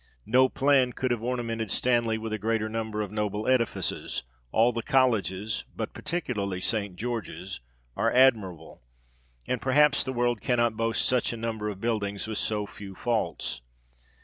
[0.25, 4.81] No plan could have ornamented Stanley with a greater number of noble edifices: all the
[4.81, 6.95] colleges, but particularly St.
[6.95, 7.59] George's,
[7.95, 8.81] are admirable,
[9.47, 13.61] and perhaps the world cannot boast such a number of buildings, with so few faults.